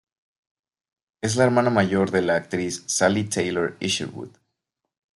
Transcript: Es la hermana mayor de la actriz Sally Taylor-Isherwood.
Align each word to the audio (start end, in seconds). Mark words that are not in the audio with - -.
Es 1.21 1.35
la 1.35 1.43
hermana 1.43 1.69
mayor 1.69 2.09
de 2.09 2.23
la 2.23 2.35
actriz 2.35 2.81
Sally 2.87 3.23
Taylor-Isherwood. 3.25 4.31